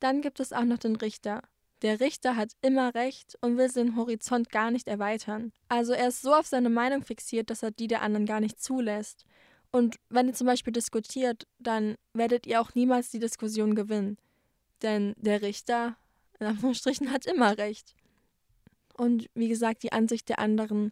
Dann 0.00 0.20
gibt 0.20 0.40
es 0.40 0.52
auch 0.52 0.64
noch 0.64 0.78
den 0.78 0.96
Richter. 0.96 1.42
Der 1.84 2.00
Richter 2.00 2.34
hat 2.34 2.52
immer 2.62 2.94
recht 2.94 3.36
und 3.42 3.58
will 3.58 3.68
den 3.68 3.94
Horizont 3.94 4.48
gar 4.48 4.70
nicht 4.70 4.88
erweitern. 4.88 5.52
Also 5.68 5.92
er 5.92 6.08
ist 6.08 6.22
so 6.22 6.32
auf 6.32 6.46
seine 6.46 6.70
Meinung 6.70 7.02
fixiert, 7.04 7.50
dass 7.50 7.62
er 7.62 7.72
die 7.72 7.88
der 7.88 8.00
anderen 8.00 8.24
gar 8.24 8.40
nicht 8.40 8.58
zulässt. 8.58 9.26
Und 9.70 9.96
wenn 10.08 10.28
ihr 10.28 10.32
zum 10.32 10.46
Beispiel 10.46 10.72
diskutiert, 10.72 11.46
dann 11.58 11.96
werdet 12.14 12.46
ihr 12.46 12.62
auch 12.62 12.74
niemals 12.74 13.10
die 13.10 13.18
Diskussion 13.18 13.74
gewinnen. 13.74 14.16
Denn 14.80 15.14
der 15.18 15.42
Richter, 15.42 15.94
in 16.40 16.46
Anführungsstrichen, 16.46 17.12
hat 17.12 17.26
immer 17.26 17.58
recht. 17.58 17.94
Und 18.94 19.28
wie 19.34 19.48
gesagt, 19.48 19.82
die 19.82 19.92
Ansicht 19.92 20.30
der 20.30 20.38
anderen 20.38 20.90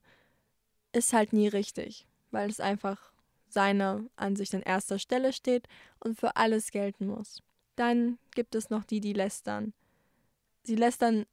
ist 0.92 1.14
halt 1.14 1.32
nie 1.32 1.48
richtig, 1.48 2.06
weil 2.32 2.50
es 2.50 2.60
einfach 2.60 3.12
seine 3.48 4.10
Ansicht 4.16 4.54
an 4.54 4.60
erster 4.60 4.98
Stelle 4.98 5.32
steht 5.32 5.68
und 6.00 6.20
für 6.20 6.36
alles 6.36 6.70
gelten 6.70 7.06
muss. 7.06 7.40
Dann 7.76 8.18
gibt 8.34 8.54
es 8.54 8.68
noch 8.68 8.84
die, 8.84 9.00
die 9.00 9.14
lästern. 9.14 9.72
Sie 10.62 10.76
lästern 10.76 11.26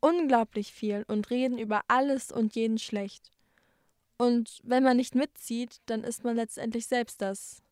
unglaublich 0.00 0.72
viel 0.72 1.04
und 1.08 1.30
reden 1.30 1.58
über 1.58 1.82
alles 1.88 2.32
und 2.32 2.54
jeden 2.54 2.78
schlecht. 2.78 3.30
Und 4.16 4.60
wenn 4.64 4.82
man 4.82 4.96
nicht 4.96 5.14
mitzieht, 5.14 5.80
dann 5.86 6.04
ist 6.04 6.24
man 6.24 6.36
letztendlich 6.36 6.86
selbst 6.86 7.22
das 7.22 7.62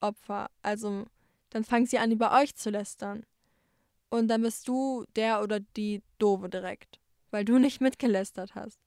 Opfer. 0.00 0.50
Also 0.62 1.06
dann 1.50 1.64
fangen 1.64 1.86
sie 1.86 1.98
an, 1.98 2.10
über 2.10 2.32
euch 2.32 2.54
zu 2.54 2.70
lästern. 2.70 3.24
Und 4.10 4.28
dann 4.28 4.42
bist 4.42 4.68
du 4.68 5.04
der 5.16 5.42
oder 5.42 5.60
die 5.60 6.02
Dove 6.18 6.48
direkt, 6.48 7.00
weil 7.30 7.44
du 7.44 7.58
nicht 7.58 7.80
mitgelästert 7.80 8.54
hast, 8.54 8.80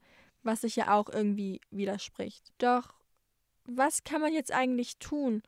was 0.43 0.61
sich 0.61 0.75
ja 0.75 0.93
auch 0.93 1.09
irgendwie 1.09 1.61
widerspricht. 1.69 2.53
Doch 2.57 2.93
was 3.65 4.03
kann 4.03 4.21
man 4.21 4.33
jetzt 4.33 4.51
eigentlich 4.51 4.97
tun, 4.97 5.43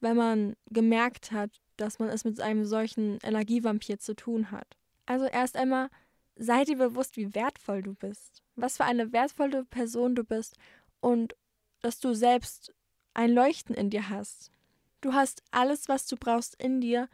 wenn 0.00 0.16
man 0.16 0.56
gemerkt 0.70 1.30
hat, 1.30 1.50
dass 1.76 1.98
man 1.98 2.08
es 2.08 2.24
mit 2.24 2.40
einem 2.40 2.64
solchen 2.64 3.18
Energievampir 3.22 3.98
zu 3.98 4.16
tun 4.16 4.50
hat? 4.50 4.79
Also 5.06 5.26
erst 5.26 5.56
einmal 5.56 5.88
sei 6.36 6.64
dir 6.64 6.76
bewusst, 6.76 7.16
wie 7.16 7.34
wertvoll 7.34 7.82
du 7.82 7.94
bist, 7.94 8.42
was 8.56 8.76
für 8.76 8.84
eine 8.84 9.12
wertvolle 9.12 9.64
Person 9.64 10.14
du 10.14 10.24
bist 10.24 10.56
und 11.00 11.36
dass 11.82 11.98
du 12.00 12.14
selbst 12.14 12.72
ein 13.14 13.32
Leuchten 13.32 13.74
in 13.74 13.90
dir 13.90 14.08
hast. 14.08 14.50
Du 15.00 15.12
hast 15.14 15.42
alles, 15.50 15.88
was 15.88 16.06
du 16.06 16.16
brauchst 16.16 16.60
in 16.62 16.80
dir 16.80 17.08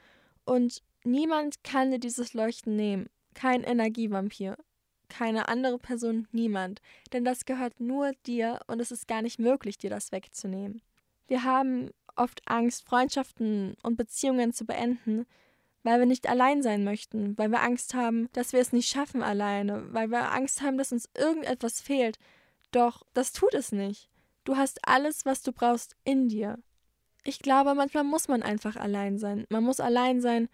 und 0.44 0.82
niemand 1.04 1.62
kann 1.64 1.90
dir 1.90 1.98
dieses 1.98 2.34
Leuchten 2.34 2.76
nehmen. 2.76 3.08
Kein 3.34 3.62
Energievampir, 3.62 4.56
keine 5.08 5.48
andere 5.48 5.78
Person, 5.78 6.26
niemand. 6.32 6.80
Denn 7.12 7.24
das 7.24 7.44
gehört 7.44 7.80
nur 7.80 8.12
dir 8.26 8.60
und 8.66 8.80
es 8.80 8.90
ist 8.90 9.08
gar 9.08 9.22
nicht 9.22 9.38
möglich, 9.38 9.78
dir 9.78 9.90
das 9.90 10.12
wegzunehmen. 10.12 10.82
Wir 11.28 11.44
haben 11.44 11.90
oft 12.16 12.40
Angst, 12.46 12.84
Freundschaften 12.84 13.76
und 13.82 13.96
Beziehungen 13.96 14.52
zu 14.52 14.64
beenden, 14.64 15.26
weil 15.86 16.00
wir 16.00 16.06
nicht 16.06 16.28
allein 16.28 16.64
sein 16.64 16.82
möchten, 16.82 17.38
weil 17.38 17.48
wir 17.48 17.62
Angst 17.62 17.94
haben, 17.94 18.28
dass 18.32 18.52
wir 18.52 18.60
es 18.60 18.72
nicht 18.72 18.88
schaffen 18.88 19.22
alleine, 19.22 19.86
weil 19.94 20.10
wir 20.10 20.32
Angst 20.32 20.60
haben, 20.60 20.78
dass 20.78 20.90
uns 20.90 21.08
irgendetwas 21.16 21.80
fehlt. 21.80 22.18
Doch 22.72 23.04
das 23.14 23.32
tut 23.32 23.54
es 23.54 23.70
nicht. 23.70 24.10
Du 24.42 24.56
hast 24.56 24.80
alles, 24.86 25.24
was 25.24 25.42
du 25.42 25.52
brauchst, 25.52 25.94
in 26.02 26.28
dir. 26.28 26.58
Ich 27.22 27.38
glaube, 27.38 27.74
manchmal 27.76 28.02
muss 28.02 28.26
man 28.26 28.42
einfach 28.42 28.74
allein 28.74 29.16
sein. 29.18 29.46
Man 29.48 29.62
muss 29.62 29.78
allein 29.78 30.20
sein, 30.20 30.48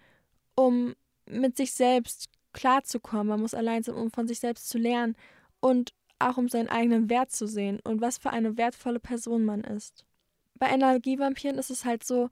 um 0.55 0.95
mit 1.25 1.57
sich 1.57 1.73
selbst 1.73 2.29
klarzukommen. 2.53 3.29
Man 3.29 3.41
muss 3.41 3.55
allein 3.55 3.83
sein, 3.83 3.95
um 3.95 4.11
von 4.11 4.29
sich 4.29 4.39
selbst 4.39 4.69
zu 4.69 4.77
lernen 4.77 5.17
und 5.61 5.95
auch 6.19 6.37
um 6.37 6.51
seinen 6.51 6.69
eigenen 6.69 7.09
Wert 7.09 7.31
zu 7.31 7.47
sehen 7.47 7.81
und 7.85 8.03
was 8.03 8.19
für 8.19 8.31
eine 8.31 8.59
wertvolle 8.59 9.01
Person 9.01 9.47
man 9.47 9.65
ist. 9.65 10.05
Bei 10.57 10.69
Energievampiren 10.69 11.57
ist 11.57 11.71
es 11.71 11.87
halt 11.87 12.05
so, 12.05 12.29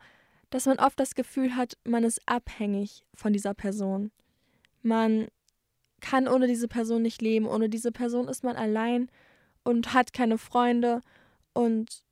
dass 0.50 0.66
man 0.66 0.78
oft 0.78 0.99
das 0.99 1.14
Gefühl 1.14 1.57
hat, 1.57 1.75
man 1.85 2.04
ist 2.04 2.21
abhängig 2.26 3.04
von 3.14 3.33
dieser 3.33 3.54
Person. 3.54 4.11
Man 4.83 5.28
kann 6.00 6.28
ohne 6.28 6.47
diese 6.47 6.69
Person 6.69 7.02
nicht 7.02 7.23
leben. 7.23 7.47
Ohne 7.47 7.69
diese 7.69 7.92
Person 7.92 8.28
ist 8.28 8.42
man 8.42 8.57
allein 8.57 9.11
und 9.62 9.95
hat 9.95 10.12
keine 10.12 10.38
Freunde 10.38 11.00
und 11.52 12.02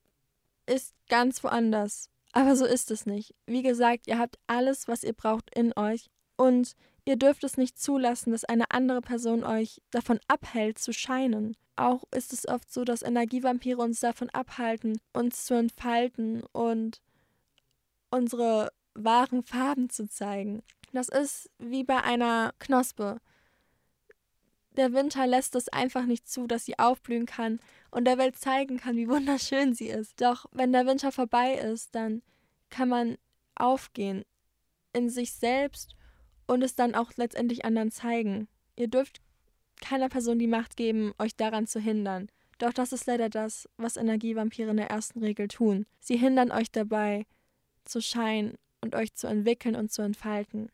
ist 0.66 0.94
ganz 1.08 1.42
woanders. 1.42 2.10
Aber 2.32 2.54
so 2.56 2.66
ist 2.66 2.90
es 2.90 3.06
nicht. 3.06 3.34
Wie 3.46 3.62
gesagt, 3.62 4.06
ihr 4.06 4.18
habt 4.18 4.38
alles, 4.46 4.86
was 4.86 5.02
ihr 5.02 5.14
braucht 5.14 5.54
in 5.54 5.72
euch 5.76 6.10
und 6.36 6.74
ihr 7.04 7.16
dürft 7.16 7.42
es 7.42 7.56
nicht 7.56 7.78
zulassen, 7.80 8.32
dass 8.32 8.44
eine 8.44 8.70
andere 8.70 9.00
Person 9.00 9.44
euch 9.44 9.80
davon 9.90 10.20
abhält 10.28 10.78
zu 10.78 10.92
scheinen. 10.92 11.56
Auch 11.74 12.04
ist 12.14 12.32
es 12.32 12.46
oft 12.46 12.70
so, 12.70 12.84
dass 12.84 13.02
Energievampire 13.02 13.80
uns 13.80 14.00
davon 14.00 14.28
abhalten, 14.30 15.00
uns 15.12 15.46
zu 15.46 15.54
entfalten 15.54 16.42
und 16.52 17.00
unsere 18.10 18.72
wahren 18.94 19.42
Farben 19.42 19.90
zu 19.90 20.08
zeigen. 20.08 20.62
Das 20.92 21.08
ist 21.08 21.50
wie 21.58 21.84
bei 21.84 22.02
einer 22.02 22.54
Knospe. 22.58 23.20
Der 24.76 24.92
Winter 24.92 25.26
lässt 25.26 25.54
es 25.56 25.68
einfach 25.68 26.04
nicht 26.04 26.28
zu, 26.28 26.46
dass 26.46 26.64
sie 26.64 26.78
aufblühen 26.78 27.26
kann 27.26 27.58
und 27.90 28.04
der 28.04 28.18
Welt 28.18 28.36
zeigen 28.36 28.78
kann, 28.78 28.96
wie 28.96 29.08
wunderschön 29.08 29.74
sie 29.74 29.88
ist. 29.88 30.20
Doch 30.20 30.46
wenn 30.52 30.72
der 30.72 30.86
Winter 30.86 31.12
vorbei 31.12 31.54
ist, 31.54 31.94
dann 31.94 32.22
kann 32.70 32.88
man 32.88 33.18
aufgehen 33.54 34.24
in 34.92 35.10
sich 35.10 35.32
selbst 35.32 35.96
und 36.46 36.62
es 36.62 36.74
dann 36.74 36.94
auch 36.94 37.12
letztendlich 37.16 37.64
anderen 37.64 37.90
zeigen. 37.90 38.48
Ihr 38.76 38.88
dürft 38.88 39.20
keiner 39.80 40.08
Person 40.08 40.38
die 40.38 40.46
Macht 40.46 40.76
geben, 40.76 41.12
euch 41.18 41.36
daran 41.36 41.66
zu 41.66 41.80
hindern. 41.80 42.28
Doch 42.58 42.72
das 42.72 42.92
ist 42.92 43.06
leider 43.06 43.28
das, 43.28 43.68
was 43.76 43.96
Energievampire 43.96 44.70
in 44.70 44.76
der 44.78 44.90
ersten 44.90 45.20
Regel 45.20 45.46
tun. 45.48 45.86
Sie 46.00 46.16
hindern 46.16 46.50
euch 46.50 46.72
dabei, 46.72 47.26
zu 47.88 48.00
scheinen 48.00 48.56
und 48.80 48.94
euch 48.94 49.14
zu 49.14 49.26
entwickeln 49.26 49.76
und 49.76 49.90
zu 49.90 50.02
entfalten. 50.02 50.70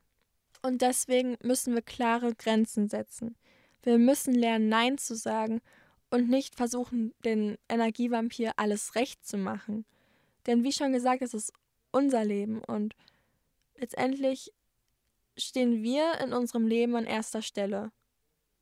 Und 0.62 0.82
deswegen 0.82 1.36
müssen 1.42 1.74
wir 1.74 1.82
klare 1.82 2.34
Grenzen 2.34 2.88
setzen. 2.88 3.36
Wir 3.82 3.98
müssen 3.98 4.34
lernen, 4.34 4.68
Nein 4.68 4.98
zu 4.98 5.14
sagen 5.14 5.60
und 6.10 6.28
nicht 6.28 6.54
versuchen, 6.54 7.12
den 7.24 7.58
Energievampir 7.68 8.52
alles 8.56 8.94
recht 8.94 9.26
zu 9.26 9.36
machen. 9.36 9.84
Denn 10.46 10.64
wie 10.64 10.72
schon 10.72 10.92
gesagt, 10.92 11.22
es 11.22 11.34
ist 11.34 11.52
unser 11.92 12.24
Leben 12.24 12.62
und 12.64 12.94
letztendlich 13.76 14.52
stehen 15.36 15.82
wir 15.82 16.20
in 16.20 16.32
unserem 16.32 16.66
Leben 16.66 16.94
an 16.96 17.04
erster 17.04 17.42
Stelle. 17.42 17.92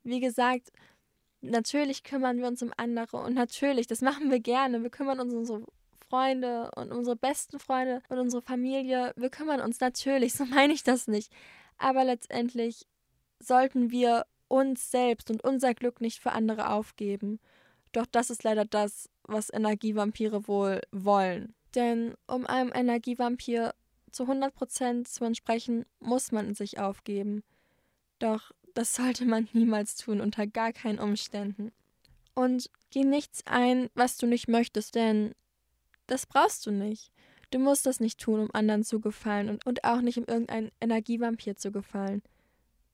Wie 0.02 0.20
gesagt, 0.20 0.72
natürlich 1.40 2.02
kümmern 2.02 2.38
wir 2.38 2.46
uns 2.46 2.62
um 2.62 2.72
andere 2.76 3.18
und 3.18 3.34
natürlich, 3.34 3.86
das 3.86 4.00
machen 4.00 4.30
wir 4.30 4.40
gerne. 4.40 4.82
Wir 4.82 4.90
kümmern 4.90 5.20
uns 5.20 5.32
um 5.32 5.40
unsere 5.40 5.64
Freunde 6.12 6.70
und 6.76 6.92
unsere 6.92 7.16
besten 7.16 7.58
Freunde 7.58 8.02
und 8.10 8.18
unsere 8.18 8.42
Familie, 8.42 9.14
wir 9.16 9.30
kümmern 9.30 9.62
uns 9.62 9.80
natürlich, 9.80 10.34
so 10.34 10.44
meine 10.44 10.74
ich 10.74 10.82
das 10.82 11.08
nicht. 11.08 11.32
Aber 11.78 12.04
letztendlich 12.04 12.86
sollten 13.40 13.90
wir 13.90 14.26
uns 14.46 14.90
selbst 14.90 15.30
und 15.30 15.42
unser 15.42 15.72
Glück 15.72 16.02
nicht 16.02 16.20
für 16.20 16.32
andere 16.32 16.68
aufgeben. 16.68 17.40
Doch 17.92 18.04
das 18.04 18.28
ist 18.28 18.42
leider 18.42 18.66
das, 18.66 19.08
was 19.22 19.50
Energievampire 19.50 20.46
wohl 20.46 20.82
wollen. 20.90 21.54
Denn 21.74 22.14
um 22.26 22.44
einem 22.46 22.70
Energievampir 22.74 23.74
zu 24.10 24.24
100% 24.24 25.06
zu 25.06 25.24
entsprechen, 25.24 25.86
muss 25.98 26.30
man 26.30 26.54
sich 26.54 26.78
aufgeben. 26.78 27.42
Doch 28.18 28.52
das 28.74 28.94
sollte 28.96 29.24
man 29.24 29.48
niemals 29.54 29.96
tun, 29.96 30.20
unter 30.20 30.46
gar 30.46 30.74
keinen 30.74 30.98
Umständen. 30.98 31.72
Und 32.34 32.68
geh 32.90 33.04
nichts 33.04 33.46
ein, 33.46 33.88
was 33.94 34.18
du 34.18 34.26
nicht 34.26 34.48
möchtest, 34.48 34.94
denn 34.94 35.34
das 36.12 36.26
brauchst 36.26 36.66
du 36.66 36.70
nicht. 36.70 37.10
Du 37.50 37.58
musst 37.58 37.86
das 37.86 37.98
nicht 37.98 38.20
tun, 38.20 38.40
um 38.40 38.50
anderen 38.52 38.84
zu 38.84 39.00
gefallen 39.00 39.48
und, 39.48 39.64
und 39.66 39.84
auch 39.84 40.02
nicht 40.02 40.18
um 40.18 40.24
irgendeinen 40.26 40.70
Energievampir 40.78 41.56
zu 41.56 41.72
gefallen. 41.72 42.22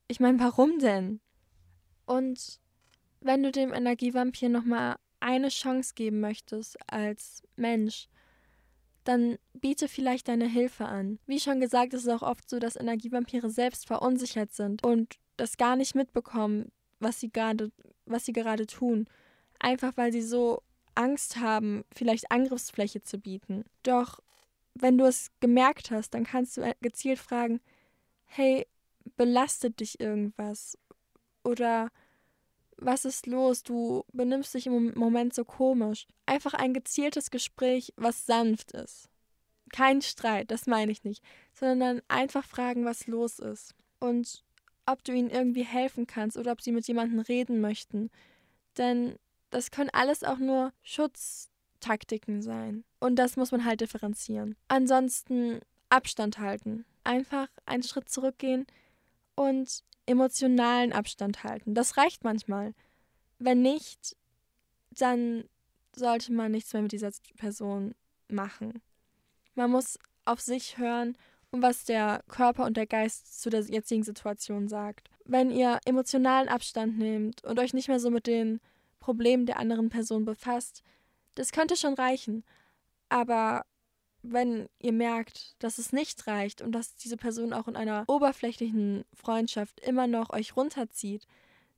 Ich 0.06 0.20
meine, 0.20 0.38
warum 0.38 0.78
denn? 0.78 1.20
Und 2.06 2.60
wenn 3.20 3.42
du 3.42 3.50
dem 3.50 3.72
Energievampir 3.72 4.48
nochmal 4.48 4.96
eine 5.18 5.48
Chance 5.48 5.94
geben 5.96 6.20
möchtest 6.20 6.78
als 6.88 7.42
Mensch, 7.56 8.08
dann 9.02 9.36
biete 9.52 9.88
vielleicht 9.88 10.28
deine 10.28 10.46
Hilfe 10.46 10.84
an. 10.84 11.18
Wie 11.26 11.40
schon 11.40 11.60
gesagt, 11.60 11.94
ist 11.94 12.02
es 12.02 12.08
auch 12.08 12.22
oft 12.22 12.48
so, 12.48 12.60
dass 12.60 12.76
Energievampire 12.76 13.50
selbst 13.50 13.86
verunsichert 13.86 14.52
sind 14.52 14.84
und 14.84 15.16
das 15.36 15.56
gar 15.56 15.74
nicht 15.74 15.96
mitbekommen, 15.96 16.70
was 17.00 17.18
sie 17.18 17.30
gerade, 17.30 17.72
was 18.06 18.26
sie 18.26 18.32
gerade 18.32 18.66
tun. 18.66 19.06
Einfach 19.58 19.96
weil 19.96 20.12
sie 20.12 20.22
so 20.22 20.62
Angst 20.98 21.36
haben, 21.36 21.84
vielleicht 21.94 22.30
Angriffsfläche 22.30 23.02
zu 23.02 23.18
bieten. 23.18 23.64
Doch 23.82 24.20
wenn 24.74 24.98
du 24.98 25.04
es 25.06 25.30
gemerkt 25.40 25.90
hast, 25.90 26.10
dann 26.10 26.24
kannst 26.24 26.56
du 26.56 26.74
gezielt 26.80 27.18
fragen, 27.18 27.60
hey, 28.24 28.66
belastet 29.16 29.80
dich 29.80 30.00
irgendwas? 30.00 30.76
Oder 31.44 31.90
was 32.76 33.04
ist 33.04 33.26
los? 33.26 33.62
Du 33.62 34.04
benimmst 34.12 34.54
dich 34.54 34.66
im 34.66 34.92
Moment 34.94 35.34
so 35.34 35.44
komisch. 35.44 36.06
Einfach 36.26 36.54
ein 36.54 36.74
gezieltes 36.74 37.30
Gespräch, 37.30 37.92
was 37.96 38.26
sanft 38.26 38.72
ist. 38.72 39.08
Kein 39.72 40.02
Streit, 40.02 40.50
das 40.50 40.66
meine 40.66 40.92
ich 40.92 41.04
nicht, 41.04 41.22
sondern 41.52 42.00
einfach 42.08 42.44
fragen, 42.44 42.84
was 42.84 43.06
los 43.06 43.38
ist. 43.38 43.74
Und 44.00 44.44
ob 44.86 45.04
du 45.04 45.12
ihnen 45.12 45.30
irgendwie 45.30 45.64
helfen 45.64 46.06
kannst 46.06 46.36
oder 46.36 46.52
ob 46.52 46.62
sie 46.62 46.72
mit 46.72 46.86
jemandem 46.88 47.20
reden 47.20 47.60
möchten. 47.60 48.10
Denn 48.78 49.18
das 49.50 49.70
können 49.70 49.90
alles 49.92 50.24
auch 50.24 50.38
nur 50.38 50.72
Schutztaktiken 50.82 52.42
sein. 52.42 52.84
Und 53.00 53.16
das 53.16 53.36
muss 53.36 53.52
man 53.52 53.64
halt 53.64 53.80
differenzieren. 53.80 54.56
Ansonsten 54.68 55.60
Abstand 55.88 56.38
halten. 56.38 56.84
Einfach 57.04 57.48
einen 57.66 57.82
Schritt 57.82 58.08
zurückgehen 58.08 58.66
und 59.34 59.82
emotionalen 60.06 60.92
Abstand 60.92 61.44
halten. 61.44 61.74
Das 61.74 61.96
reicht 61.96 62.24
manchmal. 62.24 62.74
Wenn 63.38 63.62
nicht, 63.62 64.16
dann 64.90 65.44
sollte 65.94 66.32
man 66.32 66.52
nichts 66.52 66.72
mehr 66.72 66.82
mit 66.82 66.92
dieser 66.92 67.10
Person 67.36 67.94
machen. 68.28 68.82
Man 69.54 69.70
muss 69.70 69.98
auf 70.24 70.40
sich 70.40 70.78
hören 70.78 71.16
und 71.50 71.62
was 71.62 71.84
der 71.84 72.22
Körper 72.28 72.64
und 72.64 72.76
der 72.76 72.86
Geist 72.86 73.40
zu 73.40 73.50
der 73.50 73.60
jetzigen 73.60 74.02
Situation 74.02 74.68
sagt. 74.68 75.08
Wenn 75.24 75.50
ihr 75.50 75.78
emotionalen 75.84 76.48
Abstand 76.48 76.98
nehmt 76.98 77.44
und 77.44 77.58
euch 77.58 77.74
nicht 77.74 77.88
mehr 77.88 78.00
so 78.00 78.10
mit 78.10 78.26
den 78.26 78.60
Problem 79.00 79.46
der 79.46 79.58
anderen 79.58 79.88
Person 79.88 80.24
befasst, 80.24 80.82
das 81.34 81.52
könnte 81.52 81.76
schon 81.76 81.94
reichen. 81.94 82.44
Aber 83.08 83.64
wenn 84.22 84.68
ihr 84.78 84.92
merkt, 84.92 85.54
dass 85.62 85.78
es 85.78 85.92
nicht 85.92 86.26
reicht 86.26 86.60
und 86.60 86.72
dass 86.72 86.96
diese 86.96 87.16
Person 87.16 87.52
auch 87.52 87.68
in 87.68 87.76
einer 87.76 88.04
oberflächlichen 88.08 89.04
Freundschaft 89.14 89.80
immer 89.80 90.06
noch 90.06 90.30
euch 90.30 90.56
runterzieht, 90.56 91.26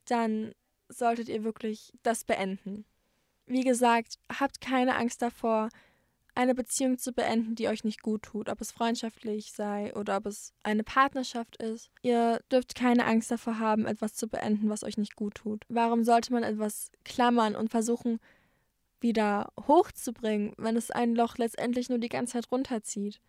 dann 0.06 0.52
solltet 0.88 1.28
ihr 1.28 1.44
wirklich 1.44 1.92
das 2.02 2.24
beenden. 2.24 2.84
Wie 3.46 3.62
gesagt, 3.62 4.18
habt 4.32 4.60
keine 4.60 4.96
Angst 4.96 5.22
davor, 5.22 5.68
eine 6.40 6.54
Beziehung 6.54 6.96
zu 6.96 7.12
beenden, 7.12 7.54
die 7.54 7.68
euch 7.68 7.84
nicht 7.84 8.00
gut 8.02 8.22
tut, 8.22 8.48
ob 8.48 8.60
es 8.62 8.72
freundschaftlich 8.72 9.52
sei 9.52 9.94
oder 9.94 10.16
ob 10.16 10.26
es 10.26 10.54
eine 10.62 10.82
Partnerschaft 10.82 11.56
ist. 11.56 11.90
Ihr 12.00 12.40
dürft 12.50 12.74
keine 12.74 13.04
Angst 13.04 13.30
davor 13.30 13.58
haben, 13.58 13.86
etwas 13.86 14.14
zu 14.14 14.26
beenden, 14.26 14.70
was 14.70 14.82
euch 14.82 14.96
nicht 14.96 15.16
gut 15.16 15.34
tut. 15.34 15.64
Warum 15.68 16.02
sollte 16.02 16.32
man 16.32 16.42
etwas 16.42 16.90
klammern 17.04 17.54
und 17.54 17.70
versuchen, 17.70 18.20
wieder 19.00 19.52
hochzubringen, 19.66 20.52
wenn 20.56 20.76
es 20.76 20.90
ein 20.90 21.14
Loch 21.14 21.36
letztendlich 21.36 21.90
nur 21.90 21.98
die 21.98 22.08
ganze 22.08 22.34
Zeit 22.34 22.50
runterzieht 22.50 23.20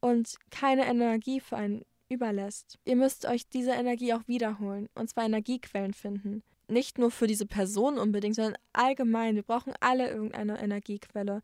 und 0.00 0.36
keine 0.50 0.86
Energie 0.86 1.40
für 1.40 1.56
einen 1.56 1.84
überlässt. 2.08 2.78
Ihr 2.84 2.96
müsst 2.96 3.26
euch 3.26 3.48
diese 3.48 3.72
Energie 3.72 4.14
auch 4.14 4.26
wiederholen 4.26 4.88
und 4.94 5.10
zwar 5.10 5.24
Energiequellen 5.24 5.92
finden. 5.92 6.42
Nicht 6.68 6.98
nur 6.98 7.10
für 7.10 7.26
diese 7.26 7.46
Person 7.46 7.98
unbedingt, 7.98 8.36
sondern 8.36 8.56
allgemein. 8.72 9.34
Wir 9.34 9.42
brauchen 9.42 9.74
alle 9.80 10.08
irgendeine 10.08 10.60
Energiequelle. 10.62 11.42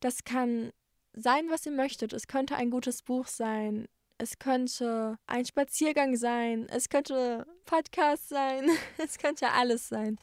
Das 0.00 0.24
kann 0.24 0.72
sein, 1.12 1.46
was 1.50 1.66
ihr 1.66 1.72
möchtet. 1.72 2.12
Es 2.12 2.26
könnte 2.26 2.56
ein 2.56 2.70
gutes 2.70 3.02
Buch 3.02 3.26
sein. 3.26 3.88
Es 4.18 4.38
könnte 4.38 5.18
ein 5.26 5.44
Spaziergang 5.46 6.16
sein. 6.16 6.66
Es 6.70 6.88
könnte 6.88 7.46
Podcast 7.64 8.28
sein. 8.28 8.68
Es 8.98 9.18
könnte 9.18 9.50
alles 9.50 9.88
sein. 9.88 10.18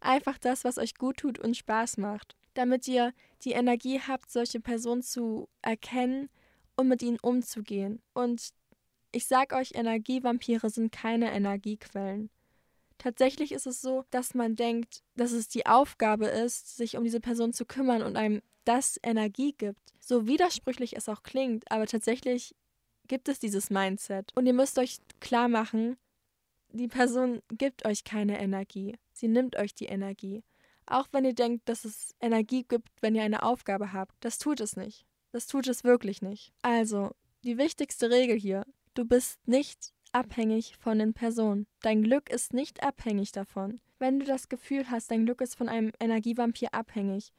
Einfach 0.00 0.38
das, 0.38 0.64
was 0.64 0.78
euch 0.78 0.94
gut 0.94 1.18
tut 1.18 1.38
und 1.38 1.56
Spaß 1.56 1.98
macht. 1.98 2.36
Damit 2.54 2.88
ihr 2.88 3.12
die 3.44 3.52
Energie 3.52 4.00
habt, 4.00 4.30
solche 4.30 4.60
Personen 4.60 5.02
zu 5.02 5.48
erkennen 5.62 6.28
und 6.76 6.88
mit 6.88 7.02
ihnen 7.02 7.18
umzugehen. 7.20 8.02
Und 8.14 8.50
ich 9.12 9.26
sag 9.26 9.52
euch, 9.52 9.72
Energievampire 9.74 10.70
sind 10.70 10.92
keine 10.92 11.32
Energiequellen. 11.32 12.30
Tatsächlich 13.00 13.52
ist 13.52 13.66
es 13.66 13.80
so, 13.80 14.04
dass 14.10 14.34
man 14.34 14.56
denkt, 14.56 15.02
dass 15.16 15.32
es 15.32 15.48
die 15.48 15.64
Aufgabe 15.64 16.26
ist, 16.26 16.76
sich 16.76 16.98
um 16.98 17.04
diese 17.04 17.18
Person 17.18 17.54
zu 17.54 17.64
kümmern 17.64 18.02
und 18.02 18.14
einem 18.18 18.42
das 18.66 19.00
Energie 19.02 19.54
gibt. 19.56 19.94
So 20.00 20.26
widersprüchlich 20.26 20.98
es 20.98 21.08
auch 21.08 21.22
klingt, 21.22 21.64
aber 21.72 21.86
tatsächlich 21.86 22.54
gibt 23.08 23.30
es 23.30 23.38
dieses 23.38 23.70
Mindset. 23.70 24.32
Und 24.34 24.44
ihr 24.44 24.52
müsst 24.52 24.78
euch 24.78 24.98
klar 25.18 25.48
machen, 25.48 25.96
die 26.68 26.88
Person 26.88 27.40
gibt 27.48 27.86
euch 27.86 28.04
keine 28.04 28.38
Energie. 28.38 28.98
Sie 29.14 29.28
nimmt 29.28 29.56
euch 29.56 29.74
die 29.74 29.86
Energie. 29.86 30.44
Auch 30.84 31.08
wenn 31.10 31.24
ihr 31.24 31.34
denkt, 31.34 31.70
dass 31.70 31.86
es 31.86 32.14
Energie 32.20 32.64
gibt, 32.68 32.90
wenn 33.00 33.14
ihr 33.14 33.22
eine 33.22 33.44
Aufgabe 33.44 33.94
habt. 33.94 34.12
Das 34.20 34.36
tut 34.36 34.60
es 34.60 34.76
nicht. 34.76 35.06
Das 35.32 35.46
tut 35.46 35.66
es 35.68 35.84
wirklich 35.84 36.20
nicht. 36.20 36.52
Also, 36.60 37.12
die 37.44 37.56
wichtigste 37.56 38.10
Regel 38.10 38.38
hier. 38.38 38.66
Du 38.92 39.06
bist 39.06 39.38
nicht 39.48 39.94
abhängig 40.12 40.76
von 40.78 40.98
den 40.98 41.14
Personen. 41.14 41.66
Dein 41.82 42.02
Glück 42.02 42.30
ist 42.30 42.52
nicht 42.52 42.82
abhängig 42.82 43.32
davon. 43.32 43.80
Wenn 43.98 44.18
du 44.18 44.26
das 44.26 44.48
Gefühl 44.48 44.90
hast, 44.90 45.10
dein 45.10 45.24
Glück 45.24 45.40
ist 45.40 45.56
von 45.56 45.68
einem 45.68 45.92
Energievampir 46.00 46.74
abhängig, 46.74 47.32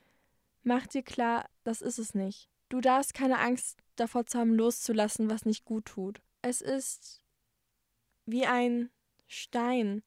mach 0.63 0.87
dir 0.87 1.03
klar, 1.03 1.45
das 1.63 1.81
ist 1.81 1.97
es 1.97 2.13
nicht. 2.13 2.49
Du 2.69 2.81
darfst 2.81 3.13
keine 3.13 3.39
Angst 3.39 3.79
davor 3.95 4.25
zu 4.25 4.39
haben, 4.39 4.53
loszulassen, 4.53 5.29
was 5.29 5.45
nicht 5.45 5.65
gut 5.65 5.85
tut. 5.85 6.21
Es 6.41 6.61
ist 6.61 7.21
wie 8.25 8.45
ein 8.45 8.89
Stein, 9.27 10.03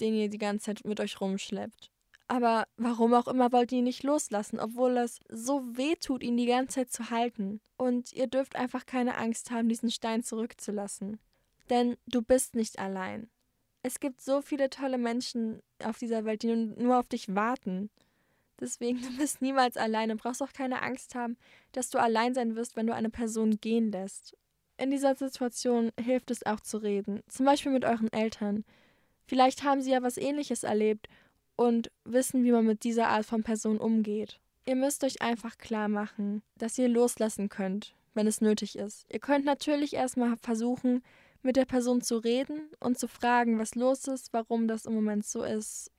den 0.00 0.14
ihr 0.14 0.28
die 0.28 0.38
ganze 0.38 0.66
Zeit 0.66 0.84
mit 0.84 1.00
euch 1.00 1.20
rumschleppt. 1.20 1.90
Aber 2.28 2.66
warum 2.76 3.14
auch 3.14 3.26
immer 3.26 3.52
wollt 3.52 3.72
ihr 3.72 3.78
ihn 3.78 3.84
nicht 3.84 4.02
loslassen, 4.02 4.60
obwohl 4.60 4.98
es 4.98 5.20
so 5.30 5.62
weh 5.76 5.96
tut, 5.96 6.22
ihn 6.22 6.36
die 6.36 6.46
ganze 6.46 6.76
Zeit 6.76 6.92
zu 6.92 7.10
halten. 7.10 7.60
Und 7.76 8.12
ihr 8.12 8.26
dürft 8.26 8.56
einfach 8.56 8.84
keine 8.84 9.16
Angst 9.16 9.50
haben, 9.50 9.68
diesen 9.68 9.90
Stein 9.90 10.22
zurückzulassen. 10.22 11.18
Denn 11.70 11.96
du 12.06 12.22
bist 12.22 12.54
nicht 12.54 12.78
allein. 12.78 13.28
Es 13.82 14.00
gibt 14.00 14.20
so 14.20 14.42
viele 14.42 14.70
tolle 14.70 14.98
Menschen 14.98 15.62
auf 15.82 15.98
dieser 15.98 16.24
Welt, 16.24 16.42
die 16.42 16.54
nur 16.54 16.98
auf 16.98 17.08
dich 17.08 17.34
warten. 17.34 17.90
Deswegen, 18.60 19.00
du 19.02 19.16
bist 19.16 19.40
niemals 19.42 19.76
allein 19.76 20.10
und 20.10 20.20
brauchst 20.20 20.42
auch 20.42 20.52
keine 20.52 20.82
Angst 20.82 21.14
haben, 21.14 21.36
dass 21.72 21.90
du 21.90 21.98
allein 21.98 22.34
sein 22.34 22.56
wirst, 22.56 22.76
wenn 22.76 22.86
du 22.86 22.94
eine 22.94 23.10
Person 23.10 23.60
gehen 23.60 23.92
lässt. 23.92 24.36
In 24.76 24.90
dieser 24.90 25.14
Situation 25.16 25.90
hilft 26.00 26.30
es 26.30 26.46
auch 26.46 26.60
zu 26.60 26.78
reden, 26.78 27.22
zum 27.28 27.46
Beispiel 27.46 27.72
mit 27.72 27.84
euren 27.84 28.12
Eltern. 28.12 28.64
Vielleicht 29.26 29.64
haben 29.64 29.82
sie 29.82 29.90
ja 29.90 30.02
was 30.02 30.16
ähnliches 30.16 30.62
erlebt 30.62 31.08
und 31.56 31.90
wissen, 32.04 32.44
wie 32.44 32.52
man 32.52 32.64
mit 32.64 32.84
dieser 32.84 33.08
Art 33.08 33.26
von 33.26 33.42
Person 33.42 33.78
umgeht. 33.78 34.38
Ihr 34.66 34.76
müsst 34.76 35.02
euch 35.02 35.20
einfach 35.20 35.58
klar 35.58 35.88
machen, 35.88 36.42
dass 36.56 36.78
ihr 36.78 36.88
loslassen 36.88 37.48
könnt, 37.48 37.94
wenn 38.14 38.26
es 38.26 38.40
nötig 38.40 38.78
ist. 38.78 39.06
Ihr 39.10 39.18
könnt 39.18 39.44
natürlich 39.44 39.94
erstmal 39.94 40.36
versuchen, 40.36 41.02
mit 41.48 41.56
der 41.56 41.64
Person 41.64 42.02
zu 42.02 42.18
reden 42.18 42.68
und 42.78 42.98
zu 42.98 43.08
fragen, 43.08 43.58
was 43.58 43.74
los 43.74 44.06
ist, 44.06 44.34
warum 44.34 44.68
das 44.68 44.84
im 44.84 44.92
Moment 44.92 45.24
so 45.24 45.42
ist 45.42 45.90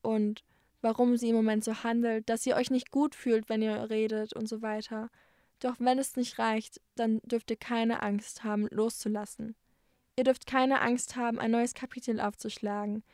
und 0.00 0.42
warum 0.80 1.18
sie 1.18 1.28
im 1.28 1.36
Moment 1.36 1.64
so 1.64 1.84
handelt, 1.84 2.30
dass 2.30 2.46
ihr 2.46 2.56
euch 2.56 2.70
nicht 2.70 2.90
gut 2.90 3.14
fühlt, 3.14 3.50
wenn 3.50 3.60
ihr 3.60 3.90
redet 3.90 4.32
und 4.32 4.48
so 4.48 4.62
weiter. 4.62 5.10
Doch 5.58 5.74
wenn 5.80 5.98
es 5.98 6.16
nicht 6.16 6.38
reicht, 6.38 6.80
dann 6.94 7.20
dürft 7.24 7.50
ihr 7.50 7.58
keine 7.58 8.02
Angst 8.02 8.42
haben, 8.42 8.68
loszulassen. 8.70 9.54
Ihr 10.16 10.24
dürft 10.24 10.46
keine 10.46 10.80
Angst 10.80 11.14
haben, 11.14 11.38
ein 11.38 11.50
neues 11.50 11.74
Kapitel 11.74 12.18
aufzuschlagen. 12.18 13.04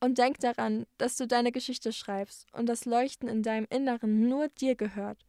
Und 0.00 0.16
denk 0.16 0.38
daran, 0.38 0.86
dass 0.96 1.18
du 1.18 1.26
deine 1.26 1.52
Geschichte 1.52 1.92
schreibst 1.92 2.46
und 2.54 2.70
das 2.70 2.86
Leuchten 2.86 3.28
in 3.28 3.42
deinem 3.42 3.66
Inneren 3.68 4.30
nur 4.30 4.48
dir 4.48 4.76
gehört. 4.76 5.26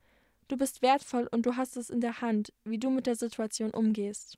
Du 0.48 0.56
bist 0.56 0.82
wertvoll 0.82 1.28
und 1.30 1.46
du 1.46 1.58
hast 1.58 1.76
es 1.76 1.90
in 1.90 2.00
der 2.00 2.22
Hand, 2.22 2.54
wie 2.64 2.80
du 2.80 2.90
mit 2.90 3.06
der 3.06 3.16
Situation 3.16 3.72
umgehst. 3.72 4.38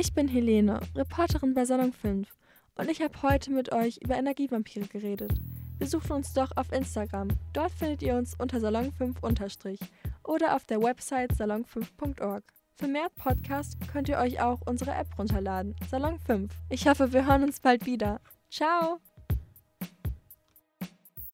Ich 0.00 0.12
bin 0.14 0.28
Helene, 0.28 0.78
Reporterin 0.94 1.54
bei 1.54 1.64
Salon 1.64 1.92
5 1.92 2.28
und 2.76 2.88
ich 2.88 3.02
habe 3.02 3.20
heute 3.20 3.50
mit 3.50 3.72
euch 3.72 3.96
über 3.96 4.14
Energievampire 4.14 4.86
geredet. 4.86 5.32
Besucht 5.80 6.12
uns 6.12 6.32
doch 6.32 6.56
auf 6.56 6.70
Instagram. 6.70 7.26
Dort 7.52 7.72
findet 7.72 8.02
ihr 8.02 8.14
uns 8.14 8.36
unter 8.38 8.58
salon5- 8.58 9.80
oder 10.22 10.54
auf 10.54 10.66
der 10.66 10.80
Website 10.80 11.32
salon5.org. 11.32 12.44
Für 12.76 12.86
mehr 12.86 13.08
Podcasts 13.16 13.76
könnt 13.92 14.08
ihr 14.08 14.18
euch 14.18 14.40
auch 14.40 14.60
unsere 14.66 14.92
App 14.92 15.18
runterladen, 15.18 15.74
Salon 15.90 16.20
5. 16.20 16.52
Ich 16.68 16.86
hoffe, 16.86 17.12
wir 17.12 17.26
hören 17.26 17.42
uns 17.42 17.58
bald 17.58 17.84
wieder. 17.84 18.20
Ciao! 18.48 19.00